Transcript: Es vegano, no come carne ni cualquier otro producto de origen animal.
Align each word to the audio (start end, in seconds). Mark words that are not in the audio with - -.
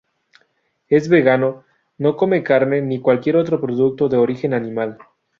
Es 0.89 1.09
vegano, 1.09 1.63
no 1.99 2.15
come 2.15 2.41
carne 2.41 2.81
ni 2.81 2.99
cualquier 2.99 3.35
otro 3.35 3.61
producto 3.61 4.09
de 4.09 4.17
origen 4.17 4.55
animal. 4.55 4.97